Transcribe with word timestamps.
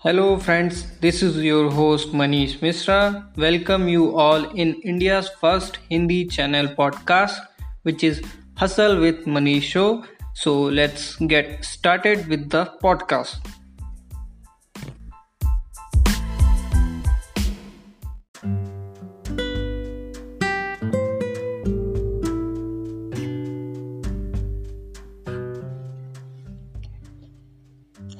Hello, 0.00 0.38
friends. 0.38 0.96
This 1.00 1.24
is 1.24 1.38
your 1.38 1.72
host 1.72 2.12
Manish 2.12 2.62
Mishra. 2.62 3.28
Welcome 3.36 3.88
you 3.88 4.16
all 4.16 4.44
in 4.50 4.74
India's 4.82 5.28
first 5.40 5.80
Hindi 5.90 6.24
channel 6.26 6.68
podcast, 6.68 7.40
which 7.82 8.04
is 8.04 8.22
Hustle 8.56 9.00
with 9.00 9.24
Manish 9.24 9.62
Show. 9.62 10.04
So, 10.34 10.62
let's 10.62 11.16
get 11.16 11.64
started 11.64 12.28
with 12.28 12.48
the 12.48 12.66
podcast. 12.80 13.57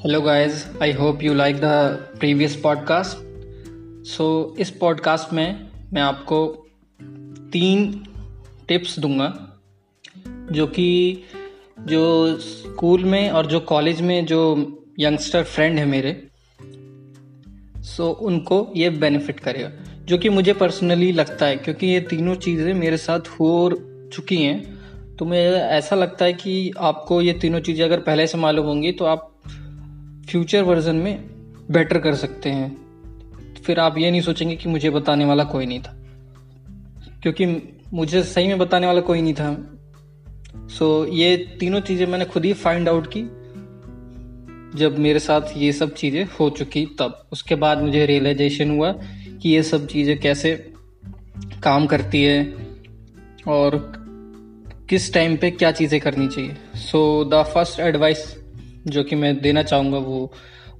Hello 0.08 0.20
guys 0.20 0.72
I 0.82 0.92
hope 0.92 1.22
you 1.22 1.34
like 1.34 1.56
the 1.56 1.64
previous 2.20 2.56
podcast 2.56 3.18
so 4.08 4.56
इस 4.58 4.70
podcast 4.70 5.32
में 5.32 5.66
मैं 5.92 6.02
आपको 6.02 6.66
तीन 7.52 8.06
tips 8.68 8.98
दूँगा 8.98 9.58
जो 10.52 10.66
कि 10.66 11.24
जो 11.80 12.38
school 12.40 13.04
में 13.04 13.30
और 13.30 13.46
जो 13.46 13.60
कॉलेज 13.60 14.00
में 14.00 14.26
जो 14.26 14.40
यंगस्टर 15.00 15.42
फ्रेंड 15.42 15.78
है 15.78 15.84
मेरे 15.84 16.27
सो 17.82 18.12
so, 18.12 18.18
उनको 18.18 18.72
ये 18.77 18.90
बेनिफिट 18.90 19.40
करेगा 19.40 19.70
जो 20.04 20.18
कि 20.18 20.28
मुझे 20.28 20.52
पर्सनली 20.52 21.12
लगता 21.12 21.46
है 21.46 21.56
क्योंकि 21.56 21.86
ये 21.86 22.00
तीनों 22.00 22.34
चीज़ें 22.34 22.74
मेरे 22.74 22.96
साथ 22.96 23.28
हो 23.28 23.70
चुकी 24.12 24.42
हैं 24.42 24.78
तो 25.16 25.24
मुझे 25.24 25.48
ऐसा 25.52 25.96
लगता 25.96 26.24
है 26.24 26.32
कि 26.32 26.72
आपको 26.78 27.22
ये 27.22 27.32
तीनों 27.32 27.60
चीज़ें 27.60 27.84
अगर 27.84 28.00
पहले 28.00 28.27
से 28.27 28.38
मालूम 28.38 28.66
होंगी 28.66 28.92
तो 28.92 29.05
आप 29.05 29.34
फ्यूचर 30.28 30.62
वर्जन 30.62 30.96
में 30.96 31.24
बेटर 31.70 31.98
कर 31.98 32.14
सकते 32.14 32.50
हैं। 32.50 32.76
फिर 33.64 33.80
आप 33.80 33.98
ये 33.98 34.10
नहीं 34.10 34.20
सोचेंगे 34.20 34.56
कि 34.56 34.68
मुझे 34.68 34.90
बताने 34.90 35.24
वाला 35.24 35.44
कोई 35.44 35.66
नहीं 35.66 35.80
था। 35.80 35.96
क्योंकि 37.22 37.46
मुझे 37.94 38.22
सही 38.22 38.46
में 38.46 38.58
बताने 38.58 38.86
वाला 38.86 39.00
कोई 39.00 39.22
नहीं 39.22 39.34
था। 39.34 39.74
सो 40.56 41.06
so, 41.06 41.14
ये 41.14 41.36
तीनों 41.60 41.80
चीज़ें 41.80 42.06
मैंने 42.06 42.24
खुद 42.24 42.44
ही 42.44 42.52
फाइंड 42.52 42.88
आउट 42.88 43.06
की। 43.16 43.20
जब 44.78 44.98
मेरे 44.98 45.18
साथ 45.18 45.40
ये 45.56 45.72
सब 45.72 45.94
चीज़ें 45.94 46.28
हो 46.40 46.50
चुकी 46.50 46.86
तब। 46.98 47.28
उसके 47.32 47.54
बाद 47.54 47.82
मुझे 47.82 48.06
रियलाइजेशन 48.06 48.70
हुआ 48.70 48.92
कि 49.42 49.48
ये 49.48 49.62
सब 49.62 49.86
चीज़ें 49.86 50.20
कैसे 50.20 50.72
काम 51.62 51.86
करती 51.86 52.22
है 52.22 52.54
और 53.48 53.92
किस 54.88 55.14
टाइम 55.14 55.36
पे 55.36 55.50
क्या 55.50 55.70
चीज़ें 55.72 56.00
करनी 56.00 56.28
चाहिए। 56.28 56.56
सो 56.74 57.24
द 57.24 57.42
फ़र्स्ट 57.42 57.80
एडवाइस 57.80 58.47
जो 58.89 59.03
कि 59.05 59.17
मैं 59.17 59.41
देना 59.41 59.62
चाहूँगा 59.62 59.98
वो 59.98 60.33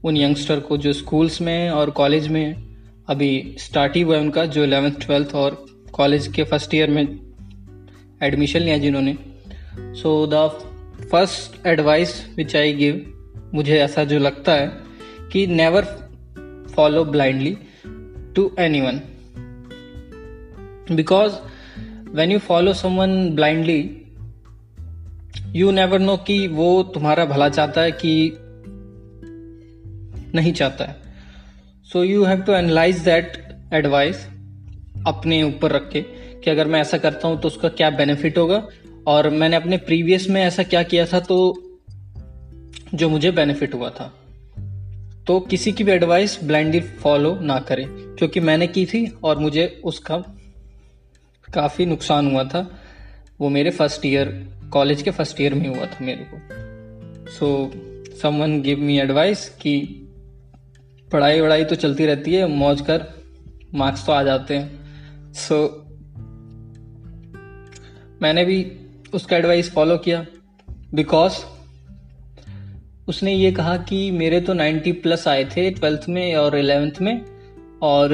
उन 0.05 0.17
यंगस्टर 0.17 0.61
को 0.61 0.77
जो 0.77 0.93
स्कूल्स 0.93 1.41
में 1.41 1.71
और 1.71 1.91
कॉलेज 1.91 2.29
में 2.29 2.55
अभी 3.09 3.57
स्टार्ट 3.59 3.97
ही 3.97 4.03
हुआ 4.03 4.17
है 4.17 4.23
उनका, 4.23 4.45
जो 4.45 4.65
इलेवेंथ 4.65 4.93
ट्वेल्थ 4.93 5.35
और 5.35 5.67
कॉलेज 5.93 6.29
के 6.29 6.45
फ़र्स्ट 6.45 6.75
ईयर 6.75 6.91
में 6.91 7.19
एडमिशन 8.23 8.61
लिया 8.61 8.79
जिन्होंने। 8.79 9.17
So 9.79 10.27
the 10.27 10.35
first 11.13 11.67
advice 11.67 12.27
which 12.37 12.57
I 12.57 12.73
give 12.73 13.15
मुझे 13.55 13.79
ऐसा 13.79 14.05
जो 14.05 14.19
लगता 14.19 14.53
है 14.53 14.73
कि 15.33 15.47
never 15.47 15.85
follow 16.77 17.05
blindly 17.05 17.57
to 18.37 18.51
anyone 18.81 19.01
because 20.93 21.33
when 22.11 22.33
you 22.33 22.39
follow 22.39 22.73
someone 22.73 23.31
blindly 23.31 24.08
you 25.57 25.71
never 25.71 25.99
know 25.99 26.17
कि 26.17 26.47
वो 26.49 26.83
तुम्हारा 26.95 27.25
भला 27.25 27.49
चाहता 27.49 27.81
है 27.81 27.93
कि 27.93 28.39
नहीं 30.35 30.53
चाहता 30.53 30.85
है। 30.85 30.97
So 31.93 32.03
you 32.05 32.25
have 32.25 32.41
to 32.41 32.53
analyse 32.53 32.99
that 32.99 33.37
advice 33.75 34.27
अपने 35.07 35.43
ऊपर 35.43 35.73
रख 35.73 35.89
के 35.91 36.01
कि 36.35 36.51
अगर 36.51 36.67
मैं 36.67 36.81
ऐसा 36.81 36.99
करता 36.99 37.29
हूँ 37.29 37.41
तो 37.41 37.49
उसका 37.49 37.69
क्या 37.69 37.91
बेनिफिट 37.91 38.39
होगा? 38.39 38.67
और 39.07 39.29
मैंने 39.31 39.57
अपने 39.57 39.77
प्रीवियस 39.77 40.29
में 40.31 40.43
ऐसा 40.43 40.63
क्या 40.63 40.83
किया 40.83 41.07
था 41.07 41.21
तो 41.21 41.39
जो 42.95 43.09
मुझे 43.09 43.31
बेनिफिट 43.31 43.75
हुआ 43.75 43.91
था। 43.91 44.13
तो 45.27 45.39
किसी 45.41 45.73
की 45.73 45.85
भी 45.85 45.93
एडवाइस 45.93 46.39
ब्लाइंडली 46.45 46.81
फॉलो 46.81 47.35
ना 47.41 47.59
करें, 47.59 47.87
क्योंकि 47.89 48.41
मैंने 48.41 48.67
की 48.67 48.87
थी 48.87 49.07
और 49.25 49.39
मुझे 49.39 49.67
उसका 49.85 50.17
काफ़ी 51.49 51.87
नुकसान 51.87 52.31
हुआ 52.31 52.45
था। 52.45 52.71
वो 53.41 53.49
मेरे 53.49 53.71
फ़र्स्ट 53.71 54.07
ईयर 54.07 54.58
कॉलेज 54.73 55.03
के 55.03 55.11
फ़र्स्ट 55.11 55.41
ईयर 55.41 55.55
में 55.55 55.69
हुआ 55.69 55.87
था 55.87 56.05
मेरे 56.05 56.27
को। 56.35 56.39
So 57.31 57.73
someone 58.17 58.63
give 58.63 58.79
me 58.79 59.01
advice 59.01 59.49
कि 59.49 59.81
पढ़ाई 61.13 61.41
वढ़ाई 61.41 61.65
तो 61.65 61.75
चलती 61.75 62.07
रहती 62.07 62.35
है 62.35 62.47
मौज 62.47 62.81
कर 62.81 63.07
मार्क्स 63.75 64.07
तो 64.07 64.13
आ 64.13 64.23
जाते 64.23 64.57
हैं। 64.57 64.81
सो 65.33 65.67
so, 65.67 65.89
मैंने 68.23 68.45
भी 68.45 68.77
उसका 69.15 69.37
एडवाइस 69.37 69.73
फॉलो 69.73 69.99
किया 69.99 70.27
बिकॉज़ 70.95 71.33
उसने 73.09 73.35
ये 73.35 73.53
कहा 73.53 73.77
कि 73.77 74.11
मेरे 74.11 74.41
तो 74.41 74.55
90 74.55 74.93
प्लस 74.93 75.29
आए 75.29 75.45
थे 75.45 75.71
ट्वेल्थ 75.71 76.01
में 76.09 76.35
और 76.35 76.59
इलेवेंथ 76.59 76.93
में 77.03 77.25
और 77.83 78.09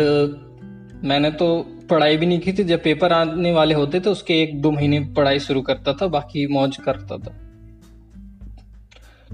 मैंने 1.05 1.31
तो 1.31 1.74
पढ़ाई 1.91 2.17
भी 2.17 2.27
नहीं 2.27 2.39
की 2.41 2.53
थी। 2.53 2.65
जब 2.65 2.83
पेपर 2.83 3.13
आने 3.13 3.53
वाले 3.53 3.75
होते 3.75 4.01
थे 4.01 4.11
उसके 4.11 4.41
एक 4.43 4.61
दो 4.63 4.71
महीने 4.71 5.01
पढ़ाई 5.17 5.39
शुरू 5.41 5.63
करता 5.63 5.93
था, 5.93 6.07
बाकी 6.09 6.47
मौज 6.47 6.77
करता 6.85 7.19
था। 7.19 7.33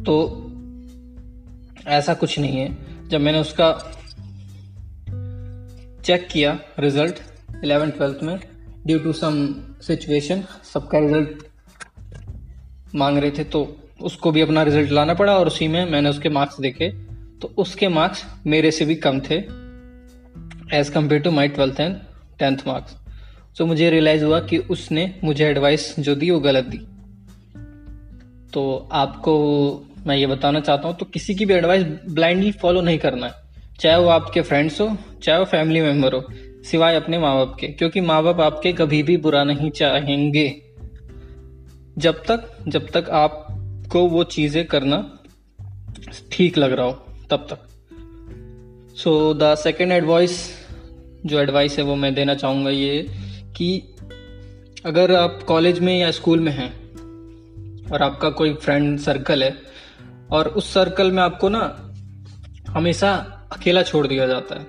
तो 0.02 0.16
ऐसा 1.88 2.14
कुछ 2.14 2.38
नहीं 2.38 2.56
है। 2.56 3.08
जब 3.08 3.20
मैंने 3.20 3.38
उसका 3.40 3.72
चेक 6.04 6.26
किया 6.32 6.58
रिज़ल्ट 6.78 7.20
इलेवेंथ 7.64 7.92
ट्वेल्थ 7.92 8.22
में 8.22 8.38
ड्यू 8.86 8.98
टू 8.98 9.12
सम 9.12 9.46
सिचुएशन 9.82 10.42
सबका 10.72 10.98
रिज़ल्ट 10.98 11.42
मांग 12.94 13.18
रहे 13.18 13.30
थे 13.30 13.44
तो 13.44 13.60
उसको 14.02 14.30
भी 14.32 14.40
अपना 14.40 14.62
रिज़ल्ट 14.62 14.90
लाना 14.90 15.14
पड़ा 15.14 15.36
और 15.38 15.46
उसी 15.46 15.68
में 15.68 15.84
मैंने 15.90 16.10
उसके 16.10 16.28
मार्क्स 16.28 16.60
देखे। 16.60 16.88
तो 17.40 17.52
उसके 17.58 17.88
मार्क्स 17.88 18.24
मेरे 18.46 18.70
से 18.70 18.84
भी 18.84 18.94
कम 18.98 19.20
थे 19.20 19.36
as 20.76 20.90
compare 20.94 21.22
to 21.22 21.30
my 21.30 21.48
twelfth 21.48 21.80
and 21.80 21.96
tenth 22.40 22.66
marks. 22.66 22.96
So 23.58 23.66
मुझे 23.66 23.90
रियलाइज़ 23.90 24.24
हुआ 24.24 24.40
कि 24.40 24.58
उसने 24.58 25.14
मुझे 25.24 25.44
एडवाइस 25.46 25.94
जो 26.00 26.14
दी 26.14 26.30
वो 26.30 26.40
गलत 26.40 26.64
दी। 26.64 26.78
तो 28.52 28.88
आपको, 28.92 29.34
मैं 30.06 30.16
ये 30.16 30.26
बताना 30.26 30.60
चाहता 30.60 30.88
हूँ 30.88 30.96
तो 30.96 31.06
किसी 31.06 31.34
की 31.34 31.46
भी 31.46 31.54
एडवाइस 31.54 31.84
ब्लाइंडली 32.10 32.52
फॉलो 32.52 32.80
नहीं 32.80 32.98
करना 32.98 33.26
है। 33.26 33.32
चाहे 33.80 33.98
वो 33.98 34.08
आपके 34.08 34.42
फ्रेंड्स 34.42 34.80
हो, 34.80 34.96
चाहे 35.22 35.38
वो 35.38 35.44
फैमिली 35.44 35.80
मेंबर 35.80 36.14
हो, 36.14 36.22
सिवाय 36.64 36.96
अपने 36.96 37.18
माँ 37.18 37.34
बाप 37.36 37.56
के, 37.60 37.66
क्योंकि 37.66 38.00
माँ 38.00 38.22
बाप 38.22 38.40
आपके 38.40 38.72
कभी 38.72 39.02
भी 39.02 39.16
बुरा 39.16 39.44
नहीं 39.44 39.70
चाहेंगे। 39.70 40.62
जब 41.98 42.22
तक 42.22 42.50
जब 42.68 42.90
तक 42.90 43.08
आपको 43.10 44.06
वो 44.08 44.24
चीज़ें 44.24 44.64
करना 44.66 45.18
ठीक 46.32 46.58
लग 46.58 46.72
रहा 46.72 46.86
हो, 46.86 46.92
तब 47.30 47.46
तक। 47.50 47.66
सो 48.96 49.34
द 49.34 49.54
सेकेंड 49.54 49.92
एडवाइस 49.92 50.38
जो 51.26 51.40
एडवाइस 51.40 51.78
है 51.78 51.84
वो 51.84 51.96
मैं 51.96 52.14
देना 52.14 52.34
चाहूँगा 52.34 52.70
ये 52.70 53.06
कि 53.56 53.96
अगर 54.86 55.14
आप 55.14 55.42
कॉलेज 55.48 55.78
में 55.78 56.00
या 56.00 56.10
स्कूल 56.10 56.40
में 56.40 56.52
हैं 56.52 56.70
और 57.92 58.02
आपका 58.02 58.30
कोई 58.30 58.54
फ्रेंड 58.54 58.98
सर्कल 58.98 59.44
है 59.44 59.56
और 60.30 60.48
उस 60.48 60.74
सर्कल 60.74 61.12
में 61.12 61.22
आपको 61.22 61.48
ना 61.48 61.92
हमेशा 62.68 63.14
अकेला 63.52 63.82
छोड़ 63.82 64.06
दिया 64.06 64.26
जाता 64.26 64.54
है, 64.54 64.66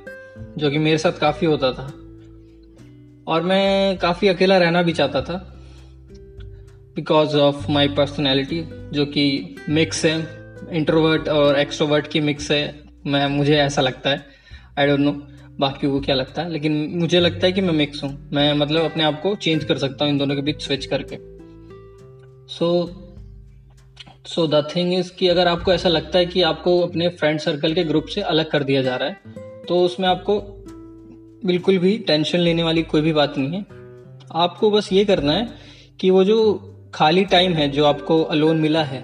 जो 0.57 0.71
कि 0.71 0.77
मेरे 0.77 0.97
साथ 0.97 1.11
काफ़ी 1.11 1.47
होता 1.47 1.71
था। 1.71 1.85
और 3.27 3.41
मैं 3.41 3.97
काफ़ी 3.97 4.27
अकेला 4.27 4.57
रहना 4.57 4.81
भी 4.81 4.93
चाहता 4.93 5.21
था 5.21 5.63
बिकॉज़ 6.95 7.37
ऑफ़ 7.37 7.71
माई 7.71 7.87
पर्सनैलिटी 7.87 8.63
जो 8.91 9.05
कि 9.05 9.55
मिक्स 9.69 10.05
है 10.05 10.19
इंट्रोवर्ट 10.71 11.29
और 11.29 11.59
एक्सट्रोवर्ट 11.59 12.07
की 12.07 12.19
मिक्स 12.19 12.51
है, 12.51 12.79
मैं, 13.07 13.27
मुझे 13.27 13.57
ऐसा 13.57 13.81
लगता 13.81 14.09
है। 14.09 14.40
आई 14.79 14.87
डोंट 14.87 14.99
नो 14.99 15.11
बाकी 15.59 15.87
को 15.87 15.99
क्या 15.99 16.15
लगता 16.15 16.41
है? 16.41 16.51
लेकिन 16.51 16.73
मुझे 16.93 17.19
लगता 17.19 17.45
है 17.47 17.51
कि 17.51 17.61
मैं 17.61 17.73
मिक्स 17.73 18.03
हूँ। 18.03 18.29
मैं 18.33 18.53
मतलब 18.53 18.83
अपने 18.83 19.03
आप 19.03 19.21
को 19.21 19.35
चेंज 19.35 19.63
कर 19.63 19.77
सकता 19.77 20.05
हूँ 20.05 20.11
इन 20.11 20.17
दोनों 20.17 20.35
के 20.35 20.41
बीच 20.41 20.61
स्विच 20.61 20.85
करके। 20.85 21.17
So 22.53 22.69
so 24.25 24.45
the 24.47 24.67
thing 24.75 24.93
is 24.93 25.11
कि 25.11 25.27
अगर 25.27 25.47
आपको 25.47 25.73
ऐसा 25.73 25.89
लगता 25.89 26.19
है 26.19 26.25
कि 26.25 26.41
आपको 26.41 26.79
अपने 26.79 27.07
फ्रेंड 27.09 27.39
सर्कल 27.39 27.73
के 27.73 27.83
ग्रुप 27.83 28.05
से 28.05 28.21
अलग 28.21 28.49
कर 28.51 28.63
दिया 28.63 28.81
जा 28.81 28.95
रहा 28.95 29.09
है 29.09 29.63
तो 29.67 29.79
उसमें 29.81 30.07
आपको 30.09 30.39
बिल्कुल 31.45 31.77
भी 31.77 31.97
टेंशन 31.97 32.39
लेने 32.39 32.63
वाली 32.63 32.83
कोई 32.83 33.01
भी 33.01 33.13
बात 33.13 33.37
नहीं 33.37 33.53
है। 33.53 33.65
आपको 34.35 34.69
बस 34.71 34.89
ये 34.93 35.05
करना 35.05 35.33
है 35.33 35.47
कि 35.99 36.09
वो 36.09 36.23
जो 36.23 36.37
खाली 36.93 37.25
टाइम 37.25 37.53
है, 37.53 37.67
जो 37.69 37.85
आपको 37.85 38.21
अलोन 38.23 38.57
मिला 38.57 38.83
है, 38.83 39.01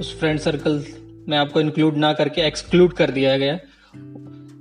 उस 0.00 0.18
फ्रेंड 0.20 0.38
सर्कल 0.38 0.84
में 1.28 1.36
आपको 1.38 1.60
इंक्लूड 1.60 1.96
ना 1.96 2.12
करके 2.12 2.42
एक्सक्लूड 2.42 2.92
कर 2.92 3.10
दिया 3.10 3.36
गया 3.38 3.58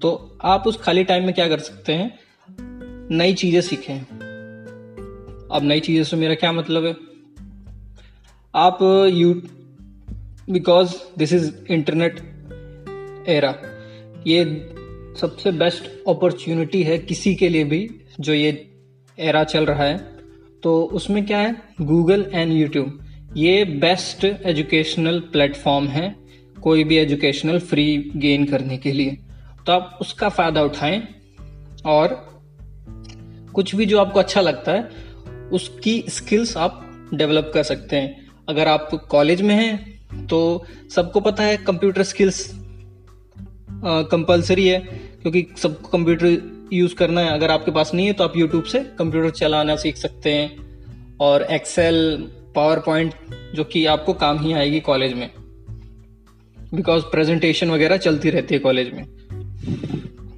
तो 0.01 0.37
आप 0.41 0.67
उस 0.67 0.77
खाली 0.77 1.03
टाइम 1.03 1.23
में 1.23 1.33
क्या 1.33 1.47
कर 1.47 1.59
सकते 1.59 1.93
हैं? 1.93 2.19
नई 3.17 3.33
चीज़ें 3.33 3.61
सीखें। 3.61 3.99
अब 5.51 5.59
नई 5.63 5.79
चीज़ें 5.79 6.03
से 6.03 6.17
मेरा 6.17 6.35
क्या 6.35 6.51
मतलब 6.51 6.85
है? 6.85 6.95
आप, 8.55 8.79
you 9.13 9.33
because 10.49 10.95
this 11.17 11.33
is 11.33 11.51
internet 11.69 12.19
era 13.27 13.55
ये 14.27 14.45
सबसे 15.21 15.51
बेस्ट 15.51 16.09
अपॉर्चुनिटी 16.09 16.83
है 16.83 16.97
किसी 16.97 17.35
के 17.35 17.49
लिए 17.49 17.63
भी 17.63 17.89
जो 18.19 18.33
ये 18.33 18.71
एरा 19.19 19.43
चल 19.43 19.65
रहा 19.65 19.83
है। 19.83 19.97
तो 20.63 20.83
उसमें 20.83 21.25
क्या 21.25 21.37
है? 21.37 21.55
गूगल 21.81 22.25
एंड 22.33 22.51
यूट्यूब 22.53 23.05
ये 23.37 23.65
बेस्ट 23.65 24.25
एजुकेशनल 24.25 25.19
प्लेटफॉर्म 25.19 25.87
है 25.87 26.15
कोई 26.61 26.83
भी 26.83 26.97
एजुकेशनल 26.97 27.59
फ्री 27.59 28.11
गेन 28.15 28.45
करने 28.45 28.77
के 28.77 28.91
लिए। 28.91 29.17
तो 29.67 29.71
आप 29.73 29.97
उसका 30.01 30.29
फ़ायदा 30.29 30.61
उठाएँ 30.63 31.01
और 31.85 32.13
कुछ 33.53 33.73
भी 33.75 33.85
जो 33.85 33.99
आपको 33.99 34.19
अच्छा 34.19 34.41
लगता 34.41 34.71
है, 34.71 34.89
उसकी 35.51 36.03
स्किल्स 36.09 36.55
आप 36.57 37.09
डेवलप 37.13 37.51
कर 37.53 37.63
सकते 37.63 37.95
हैं। 37.95 38.29
अगर 38.49 38.67
आप 38.67 38.89
कॉलेज 39.11 39.41
में 39.41 39.55
हैं 39.55 40.25
तो 40.27 40.65
सबको 40.95 41.19
पता 41.19 41.43
है 41.43 41.57
कंप्यूटर 41.57 42.03
स्किल्स 42.03 42.49
कंपलसरी 43.83 44.67
है, 44.67 44.79
क्योंकि 45.21 45.45
सबको 45.57 45.89
कंप्यूटर 45.89 46.67
यूज़ 46.73 46.95
करना 46.95 47.21
है। 47.21 47.31
अगर 47.31 47.51
आपके 47.51 47.71
पास 47.71 47.93
नहीं 47.93 48.07
है 48.07 48.13
तो 48.13 48.23
आप 48.23 48.37
यूट्यूब 48.37 48.63
से 48.63 48.79
कंप्यूटर 48.99 49.29
चलाना 49.29 49.75
सीख 49.75 49.97
सकते 49.97 50.33
हैं। 50.33 51.17
और 51.21 51.41
एक्सेल 51.43 51.95
पावर 52.55 52.79
पॉइंट 52.79 53.13
जो 53.55 53.63
कि 53.63 53.85
आपको 53.85 54.13
काम 54.13 54.39
ही 54.39 54.53
आएगी 54.53 54.79
कॉलेज 54.79 55.13
में। 55.13 55.29
बिकॉज़ 56.73 57.03
प्रेजेंटेशन 57.03 57.71
वगैरह 57.71 57.97
चलती 57.97 58.29
रहती 58.29 58.53
है 58.55 58.59
कॉलेज 58.59 58.93
में। 58.93 59.03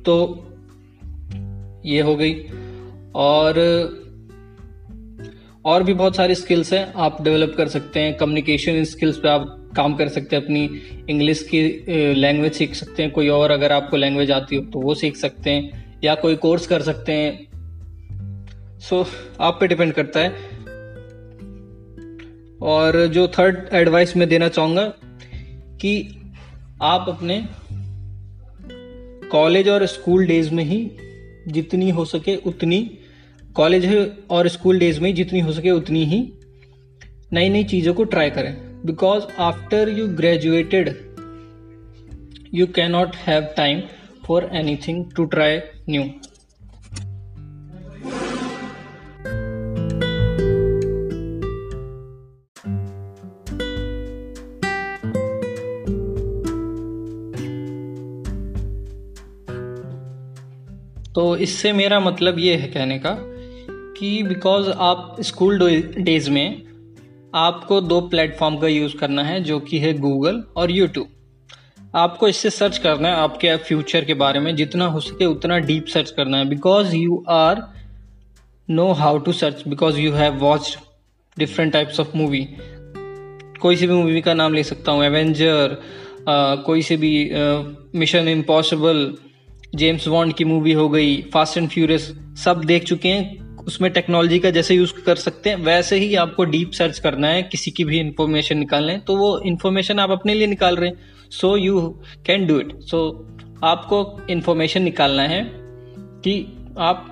तो 0.05 0.15
ये 1.85 2.01
हो 2.01 2.15
गई। 2.15 2.33
और 3.15 3.59
और 5.65 5.83
भी 5.83 5.93
बहुत 5.93 6.15
सारी 6.15 6.35
स्किल्स 6.35 6.73
हैं 6.73 6.93
आप 6.93 7.21
डेवलप 7.21 7.53
कर 7.57 7.67
सकते 7.67 7.99
हैं। 7.99 8.17
कम्युनिकेशन 8.17 8.83
स्किल्स 8.83 9.17
पे 9.17 9.29
आप 9.29 9.71
काम 9.75 9.93
कर 9.95 10.07
सकते 10.07 10.35
हैं 10.35 10.43
अपनी 10.43 10.69
इंग्लिश 11.09 11.43
की 11.53 11.63
लैंग्वेज 12.13 12.53
सीख 12.53 12.75
सकते 12.75 13.03
हैं। 13.03 13.11
कोई 13.11 13.27
और 13.27 13.51
अगर 13.51 13.71
आपको 13.71 13.97
लैंग्वेज 13.97 14.31
आती 14.31 14.55
हो 14.55 14.61
तो 14.63 14.79
वो 14.79 14.95
सीख 14.95 15.15
सकते 15.17 15.49
हैं। 15.49 15.83
या 16.03 16.15
कोई 16.15 16.35
कोर्स 16.35 16.67
कर 16.67 16.81
सकते 16.81 17.13
हैं। 17.13 17.47
सो 18.79 19.03
so, 19.03 19.09
आप 19.41 19.57
पे 19.59 19.67
डिपेंड 19.67 19.93
करता 19.93 20.19
है। 20.19 20.29
और 22.61 23.07
जो 23.07 23.27
थर्ड 23.27 23.69
एडवाइस 23.73 24.17
मैं 24.17 24.29
देना 24.29 24.47
चाहूँगा 24.47 24.93
कि 25.81 26.21
आप 26.81 27.05
अपने 27.09 27.45
कॉलेज 29.33 29.69
और 29.69 29.85
स्कूल 29.85 30.25
डेज़ 30.27 30.51
में 30.53 30.63
ही 30.63 30.79
जितनी 31.47 31.89
हो 31.89 32.03
सके 32.05 32.35
उतनी, 32.35 32.79
कॉलेज 33.55 33.85
और 34.29 34.47
स्कूल 34.47 34.79
डेज़ 34.79 34.99
में 35.01 35.13
जितनी 35.15 35.39
हो 35.39 35.51
सके 35.51 35.71
उतनी 35.71 36.03
ही 36.05 36.19
नई 37.33 37.49
नई 37.49 37.63
चीज़ों 37.63 37.93
को 37.93 38.03
ट्राई 38.03 38.29
करें। 38.29 38.53
Because 38.85 39.23
after 39.39 39.89
you 39.89 40.07
graduated 40.07 40.89
you 42.53 42.67
cannot 42.67 43.15
have 43.15 43.47
time 43.57 43.81
for 44.25 44.49
anything 44.53 45.05
to 45.15 45.25
try 45.25 45.59
new 45.89 46.03
तो 61.15 61.35
इससे 61.37 61.71
मेरा 61.73 61.99
मतलब 61.99 62.39
ये 62.39 62.55
है 62.55 62.67
कहने 62.67 62.97
का 62.99 63.15
कि 63.97 64.21
बिकॉज़ 64.23 64.69
आप 64.81 65.15
स्कूल 65.21 65.59
डेज़ 65.97 66.29
में 66.29 66.61
आपको 67.35 67.79
दो 67.81 67.99
प्लेटफॉर्म 68.01 68.57
का 68.57 68.67
यूज़ 68.67 68.95
करना 68.97 69.23
है, 69.23 69.43
जो 69.43 69.59
कि 69.59 69.79
है 69.79 69.93
गूगल 69.99 70.43
और 70.57 70.71
यूट्यूब 70.71 71.07
आपको 71.95 72.27
इससे 72.27 72.49
सर्च 72.49 72.77
करना 72.77 73.07
है 73.07 73.15
आपके 73.15 73.55
फ्यूचर 73.57 74.05
के 74.05 74.13
बारे 74.13 74.39
में, 74.39 74.55
जितना 74.55 74.85
हो 74.85 74.99
सके 74.99 75.25
उतना 75.25 75.57
डीप 75.59 75.87
सर्च 75.87 76.11
करना 76.11 76.37
है। 76.37 76.45
Because 76.49 76.95
you 76.95 77.23
are 77.29 77.61
no 78.67 78.91
how 78.93 79.17
to 79.17 79.31
search 79.33 79.63
because 79.67 79.99
you 79.99 80.13
have 80.13 80.37
watch 80.39 80.77
different 81.37 81.73
types 81.73 81.99
of 81.99 82.17
movie 82.17 82.47
कोई 83.61 83.75
सी 83.75 83.87
भी 83.87 83.93
मूवी 83.93 84.21
का 84.21 84.33
नाम 84.33 84.53
ले 84.53 84.63
सकता 84.63 84.91
हूँ 84.91 85.03
एवेंजर 85.05 85.77
कोई 86.65 86.81
से 86.81 86.97
भी 86.97 87.13
मिशन 87.95 88.27
इम्पॉसिबल 88.27 89.05
जेम्स 89.73 90.07
बॉन्ड 90.07 90.33
की 90.33 90.45
मूवी 90.45 90.73
हो 90.73 90.87
गई 90.89 91.21
फास्ट 91.33 91.57
एंड 91.57 91.69
फ्यूरियस 91.69 92.11
सब 92.37 92.63
देख 92.65 92.83
चुके 92.83 93.09
हैं। 93.09 93.41
उसमें 93.65 93.91
टेक्नोलॉजी 93.93 94.39
का 94.39 94.49
जैसे 94.51 94.75
यूज़ 94.75 94.93
कर 95.05 95.15
सकते 95.17 95.49
हैं, 95.49 95.57
वैसे 95.57 95.97
ही 95.97 96.13
आपको 96.15 96.43
डीप 96.45 96.71
सर्च 96.71 96.99
करना 96.99 97.27
है, 97.27 97.43
किसी 97.43 97.71
की 97.71 97.83
भी 97.83 97.99
इंफॉर्मेशन 97.99 98.57
निकालना। 98.57 98.91
है 98.91 98.99
तो 98.99 99.15
वो 99.17 99.39
इन्फॉर्मेशन 99.45 99.99
आप 99.99 100.11
अपने 100.11 100.33
लिए 100.33 100.47
निकाल 100.47 100.75
रहे 100.75 100.89
हैं। 100.89 101.29
So 101.31 101.55
you 101.57 101.81
can 102.25 102.45
do 102.47 102.59
it 102.59 102.73
so 102.81 102.99
आपको 103.63 104.05
इन्फॉर्मेशन 104.29 104.81
निकालना 104.81 105.23
है 105.23 105.41
कि 106.23 106.35
आप 106.79 107.09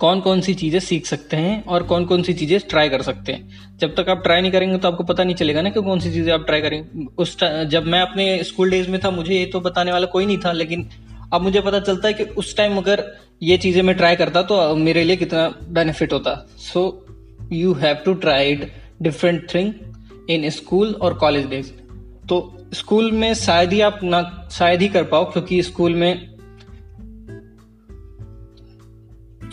कौन 0.00 0.20
कौन 0.20 0.40
सी 0.40 0.54
चीज़ें 0.54 0.78
सीख 0.80 1.06
सकते 1.06 1.36
हैं 1.36 1.64
और 1.64 1.82
कौन 1.82 2.04
कौन 2.04 2.22
सी 2.22 2.32
चीज़ें 2.34 2.58
ट्राई 2.70 2.88
कर 2.88 3.02
सकते 3.02 3.32
हैं। 3.32 3.76
जब 3.78 3.94
तक 3.94 4.08
आप 4.08 4.22
ट्राई 4.22 4.40
नहीं 4.40 4.52
करेंगे 4.52 4.78
तो 4.78 4.88
आपको 4.88 5.04
पता 5.04 5.24
नहीं 5.24 5.34
चलेगा 5.36 5.62
ना 5.62 5.70
कि 5.70 5.82
कौन 5.82 6.00
सी 6.00 6.12
चीज़ें 6.12 6.32
आप 6.32 6.44
ट्राई 6.46 6.60
करेंगे। 6.60 7.06
उस 7.18 7.36
जब 7.42 7.86
मैं 7.86 8.00
अपने 8.00 8.42
स्कूल 8.44 8.70
डेज़ 8.70 8.90
में 8.90 9.00
था, 9.00 9.10
मुझे 9.10 9.34
ये 9.34 9.44
तो 9.46 9.60
बताने 9.60 9.92
वाला 9.92 10.06
कोई 10.06 10.26
नहीं 10.26 10.38
था, 10.38 10.52
लेकिन 10.52 10.88
अब 11.32 11.42
मुझे 11.42 11.60
पता 11.60 11.80
चलता 11.80 12.08
है 12.08 12.14
कि 12.14 12.24
उस 12.34 12.56
टाइम 12.56 12.76
अगर 12.78 13.04
ये 13.42 13.56
चीज़ें 13.58 13.82
मैं 13.82 13.96
ट्राई 13.96 14.16
करता 14.16 14.42
तो 14.42 14.74
मेरे 14.76 15.04
लिए 15.04 15.16
कितना 15.16 15.48
बेनिफिट 15.70 16.12
होता। 16.12 16.34
So 16.58 16.82
you 17.52 17.72
have 17.74 17.96
to 18.04 18.14
try 18.16 18.52
it 18.52 18.72
different 19.02 19.46
thing 19.54 19.72
in 20.30 20.48
school 20.50 20.94
और 20.94 21.14
कॉलेज 21.14 21.46
डेज़ 21.46 21.70
तो 22.28 22.38
स्कूल 22.74 23.10
में 23.12 23.32
शायद 23.34 23.72
ही 23.72 23.80
आप 23.80 24.00
ना, 24.02 24.48
शायद 24.52 24.80
ही 24.82 24.88
कर 24.88 25.04
पाओ, 25.04 25.24
क्योंकि 25.32 25.62
स्कूल 25.62 25.94
में 25.94 26.36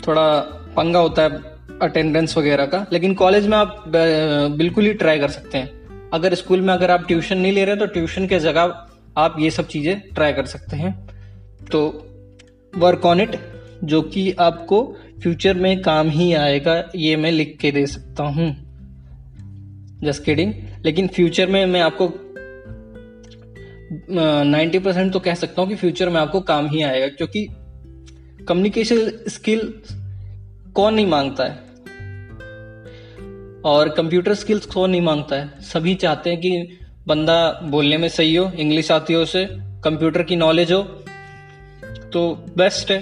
थोड़ा 0.06 0.40
पंगा 0.76 0.98
होता 0.98 1.22
है 1.22 1.52
अटेंडेंस 1.82 2.36
वगैरह 2.38 2.66
का। 2.66 2.84
लेकिन 2.92 3.14
कॉलेज 3.14 3.46
में 3.46 3.56
आप 3.58 3.84
बिल्कुल 3.88 4.84
ही 4.84 4.92
ट्राई 4.94 5.18
कर 5.18 5.30
सकते 5.30 5.58
हैं। 5.58 6.10
अगर 6.10 6.34
स्कूल 6.34 6.60
में 6.60 6.72
अगर 6.74 6.90
आप 6.90 7.06
ट्यूशन 7.06 7.38
नहीं 7.38 7.52
ले 7.52 7.64
रहे 7.64 7.76
तो 7.76 7.86
ट्यूशन 7.88 8.26
के 8.26 8.38
जगह 8.40 8.74
आप 9.18 9.36
ये 9.40 9.50
सब 9.50 9.66
चीज़ें 9.68 10.00
ट्राई 10.14 10.32
कर 10.32 10.46
सकते 10.46 10.76
हैं। 10.76 10.92
तो 11.72 11.80
वर्क 12.74 13.06
ऑन 13.06 13.20
इट 13.20 13.36
जो 13.84 14.00
कि 14.02 14.30
आपको 14.40 14.82
फ्यूचर 15.22 15.54
में 15.54 15.80
काम 15.82 16.08
ही 16.08 16.32
आएगा, 16.34 16.82
ये 16.96 17.16
मैं 17.16 17.30
लिख 17.32 17.56
के 17.60 17.70
दे 17.72 17.86
सकता 17.86 18.24
हूँ। 18.24 18.48
जस्ट 20.02 20.24
किडिंग 20.24 20.52
लेकिन 20.84 21.08
फ्यूचर 21.08 21.46
में 21.46 21.64
मैं 21.66 21.80
आपको 21.80 22.12
नाइन्टी 24.10 24.78
परसेंट 24.78 25.12
तो 25.12 25.20
कह 25.20 25.34
सकता 25.34 25.62
हूँ 25.62 25.68
कि 25.68 25.76
फ्यूचर 25.76 26.08
में 26.08 26.20
आपको 26.20 26.40
काम 26.42 26.66
ही 26.66 26.82
आएगा, 26.82 27.06
क्योंकि 27.08 27.46
कम्युनिकेशन 28.48 29.10
स्किल 29.28 29.60
कौन 30.74 30.94
नहीं 30.94 31.06
माँगता 31.06 31.44
है? 31.44 31.62
और 33.64 33.88
कंप्यूटर 33.88 34.34
स्किल्स 34.34 34.66
कौन 34.66 34.90
नहीं 34.90 35.00
माँगता 35.00 35.36
है? 35.36 35.60
सभी 35.62 35.94
चाहते 35.94 36.30
हैं 36.30 36.40
कि 36.40 36.78
बंदा 37.06 37.60
बोलने 37.64 37.96
में 37.98 38.08
सही 38.08 38.34
हो 38.36 38.50
इंग्लिश 38.50 38.90
आती 38.90 39.14
हो 39.14 39.22
उसे 39.22 39.46
कंप्यूटर 39.84 40.22
की 40.22 40.36
नॉलेज 40.36 40.72
हो 40.72 40.82
तो 42.14 42.22
बेस्ट 42.56 42.90
है 42.90 42.98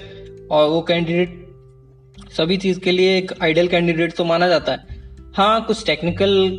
और 0.51 0.69
वो 0.71 0.81
कैंडिडेट 0.83 2.31
सभी 2.33 2.57
चीज़ 2.57 2.81
के 2.81 2.93
लिए 2.93 3.17
एक 3.19 3.33
आइडियल 3.43 3.69
कैंडिडेट 3.69 4.15
तो 4.17 4.25
माना 4.25 4.49
जाता 4.49 4.73
है। 4.73 5.01
हाँ 5.35 5.65
कुछ 5.67 5.85
टेक्निकल 5.87 6.59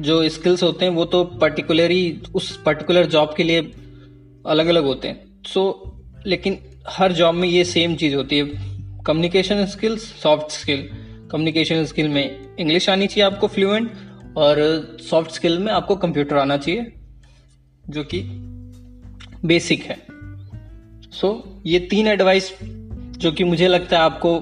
जो 0.00 0.28
स्किल्स 0.28 0.62
होते 0.62 0.84
हैं 0.84 0.92
वो 0.92 1.04
तो 1.04 1.24
पर्टिकुलरली 1.40 2.20
उस 2.34 2.56
पर्टिकुलर 2.62 3.06
जॉब 3.06 3.34
के 3.36 3.42
लिए 3.42 3.60
अलग 4.46 4.66
अलग 4.66 4.84
होते 4.84 5.08
हैं। 5.08 5.42
सो 5.46 5.60
so, 5.60 6.26
लेकिन 6.26 6.58
हर 6.88 7.12
जॉब 7.12 7.34
में 7.34 7.48
ये 7.48 7.64
सेम 7.64 7.96
चीज़ 7.96 8.14
होती 8.16 8.38
है। 8.38 8.44
Communication 9.06 9.64
skills 9.66 10.02
soft 10.22 10.50
skill 10.50 10.88
communication 11.30 11.84
skill 11.84 12.08
में 12.08 12.56
इंग्लिश 12.60 12.88
आनी 12.90 13.06
चाहिए 13.06 13.24
आपको 13.24 13.46
फ्लुएंट 13.46 13.90
और 14.36 14.60
सॉफ्ट 15.00 15.30
स्किल 15.30 15.58
में 15.58 15.72
आपको 15.72 15.96
कंप्यूटर 15.96 16.36
आना 16.36 16.56
चाहिए 16.56 16.92
जो 17.88 18.04
कि 18.04 18.22
बेसिक 19.44 19.82
है। 19.82 19.96
सो 21.12 21.28
so, 21.28 21.62
ये 21.66 21.78
तीन 21.80 22.06
एडवाइस 22.06 22.58
जो 22.62 23.32
कि 23.32 23.44
मुझे 23.44 23.68
लगता 23.68 23.96
है 23.96 24.02
आपको 24.02 24.40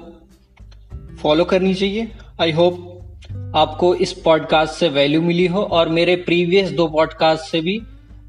फॉलो 1.22 1.44
करनी 1.44 1.74
चाहिए। 1.74 2.12
आई 2.40 2.52
होप 2.52 2.92
आपको 3.56 3.94
इस 3.94 4.12
पॉडकास्ट 4.12 4.74
से 4.74 4.88
वैल्यू 4.88 5.22
मिली 5.22 5.46
हो 5.46 5.62
और 5.62 5.88
मेरे 5.88 6.16
प्रीवियस 6.16 6.70
दो 6.70 6.88
पॉडकास्ट 6.88 7.44
से 7.44 7.60
भी 7.60 7.78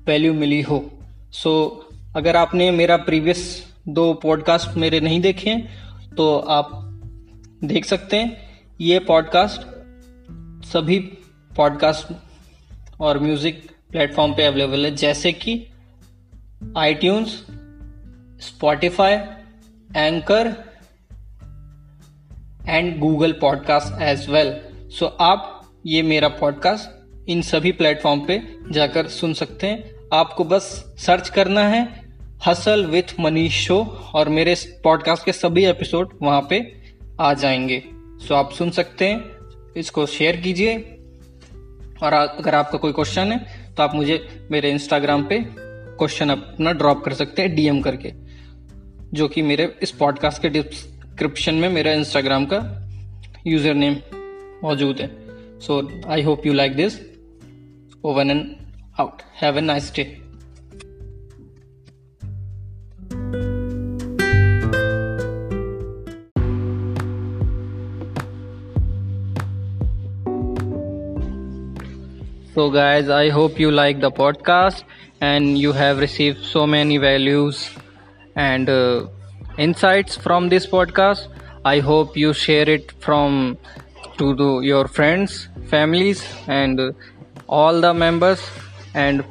वैल्यू 0.06 0.34
मिली 0.34 0.62
हो। 0.62 0.91
सो 1.32 1.86
so, 1.89 1.96
अगर 2.15 2.36
आपने 2.36 2.72
मेरा 2.72 2.98
प्रीवियस 2.98 3.74
दो 3.88 4.13
पॉडकास्ट 4.13 4.77
मेरे 4.77 5.00
नहीं 5.00 5.22
देखे 5.22 5.50
हैं 5.50 6.15
तो 6.15 6.38
आप 6.38 6.70
देख 7.63 7.86
सकते 7.86 8.17
हैं 8.17 8.38
ये 8.82 9.00
पॉडकास्ट 9.00 9.62
सभी 10.65 11.00
पॉडकास्ट 11.56 12.13
और 13.01 13.20
म्यूज़िक 13.20 13.72
प्लेटफॉर्म 13.91 14.34
पे 14.34 14.44
अवेलेबल 14.44 14.86
है। 14.86 14.96
जैसे 14.96 15.32
कि 15.32 15.67
I 16.77 16.94
Spotify 18.41 19.13
Anchor 19.96 20.53
and 22.67 23.00
Google 23.00 23.32
podcast 23.32 24.01
as 24.01 24.29
well 24.29 24.62
so 24.89 25.06
आप 25.06 25.72
ये 25.86 26.01
मेरा 26.01 26.27
पॉडकास्ट 26.27 26.98
इन 27.29 27.41
सभी 27.41 27.72
प्लेटफॉर्म 27.72 28.25
पे 28.25 28.41
जाकर 28.72 29.08
सुन 29.08 29.34
सकते 29.34 29.67
हैं। 29.67 29.91
आपको 30.13 30.44
बस 30.44 30.96
सर्च 30.98 31.29
करना 31.29 31.62
है 31.62 32.01
हसल 32.46 32.86
विथ 32.86 33.20
मनीष 33.20 33.67
शो 33.67 33.84
और 34.13 34.29
मेरे 34.29 34.56
पॉडकास्ट 34.84 35.25
के 35.25 35.32
सभी 35.32 35.65
एपिसोड 35.65 36.17
वहाँ 36.22 36.48
पे 36.50 36.74
आ 37.22 37.34
जाएँगे। 37.34 37.84
सो 37.96 38.36
आप 38.36 38.51
सुन 38.51 38.72
सकते 38.72 39.08
हैं। 39.08 39.25
इसको 39.77 40.06
शेयर 40.06 40.38
कीजिए। 40.38 40.77
और 42.03 42.13
अगर 42.13 42.56
आपका 42.56 42.77
कोई 42.77 42.91
क्वेश्चन 42.91 43.32
है 43.32 43.74
तो 43.75 43.84
आप 43.84 43.96
मुझे 43.96 44.48
मेरे 44.51 44.72
इंस्टाग्राम 44.72 45.24
पे 45.24 45.46
क्वेश्चन 45.98 46.29
अपना 46.29 46.72
ड्रॉप 46.72 47.03
कर 47.06 47.13
सकते 47.13 47.41
हैं 47.41 47.56
डीएम 47.56 47.82
करके। 47.82 48.26
जो 49.13 49.27
कि 49.27 49.41
मेरे 49.41 49.75
इस 49.81 49.91
पॉडकास्ट 49.91 50.41
के 50.41 50.49
डिस्क्रिप्शन 50.49 51.55
में 51.55 51.69
मेरा 51.69 51.91
इंस्टाग्राम 51.91 52.45
का 52.45 52.59
यूज़र 53.47 53.73
नेम 53.73 53.95
मौजूद 54.63 55.01
है। 55.01 55.09
So 55.59 55.81
I 56.07 56.21
hope 56.21 56.45
you 56.45 56.53
like 56.53 56.75
this 56.75 56.99
one 58.05 58.31
and 58.31 58.55
out 58.99 59.21
have 59.41 59.57
a 59.57 59.61
nice 59.61 59.91
day 59.95 60.05
So, 72.57 72.63
guys, 72.71 73.09
I 73.15 73.29
hope 73.29 73.59
you 73.59 73.71
like 73.71 73.99
the 74.03 74.09
podcast 74.19 74.79
and 75.21 75.59
you 75.63 75.73
have 75.73 75.99
received 75.99 76.39
so 76.43 76.65
many 76.65 76.97
values. 76.97 77.59
And 78.38 78.70
uh, 78.70 79.08
insights 79.58 80.15
from 80.15 80.50
this 80.50 80.65
podcast. 80.65 81.27
I 81.65 81.79
hope 81.79 82.15
you 82.15 82.34
share 82.34 82.70
it 82.70 82.94
from 83.01 83.58
to 84.17 84.62
your 84.62 84.88
friends, 84.88 85.50
families, 85.67 86.24
and 86.48 86.79
uh, 86.79 86.91
all 87.48 87.82
the 87.82 87.94
members. 87.94 88.41
And 88.94 89.24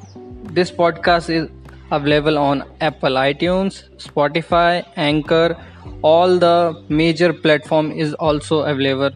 this 0.52 0.70
podcast 0.70 1.30
is 1.30 1.48
available 1.90 2.38
on 2.38 2.64
Apple 2.80 3.14
iTunes, 3.14 3.88
Spotify, 3.96 4.86
Anchor, 4.96 5.56
all 6.02 6.38
the 6.38 6.84
major 6.88 7.32
platform 7.32 7.92
is 7.92 8.12
also 8.14 8.60
available 8.60 9.10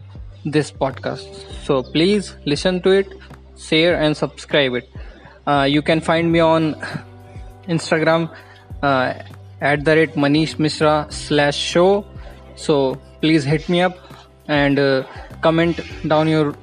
this 0.45 0.71
podcast. 0.71 1.45
So 1.63 1.83
please 1.83 2.35
listen 2.45 2.81
to 2.81 2.91
it 2.91 3.21
share 3.61 3.95
and 4.01 4.17
subscribe 4.17 4.73
it 4.73 4.89
uh, 5.47 5.65
you 5.69 5.81
can 5.81 6.01
find 6.01 6.31
me 6.31 6.39
on 6.39 6.73
instagram 7.67 8.29
uh, 8.81 9.13
at 9.61 9.85
the 9.85 9.95
rate 9.95 10.13
manish 10.15 10.57
mishra 10.59 11.07
slash 11.09 11.55
show. 11.55 12.05
So 12.55 12.95
please 13.21 13.43
hit 13.43 13.69
me 13.69 13.81
up 13.81 13.97
and 14.47 14.79
uh, 14.79 15.03
comment 15.41 15.79
down 16.07 16.27
your 16.27 16.55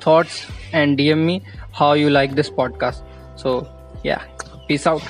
thoughts 0.00 0.46
and 0.72 0.96
dm 0.96 1.24
me 1.24 1.42
how 1.72 1.92
you 1.94 2.10
like 2.10 2.34
this 2.34 2.50
podcast. 2.50 3.02
So 3.36 3.66
yeah 4.04 4.22
peace 4.68 4.86
out 4.86 5.02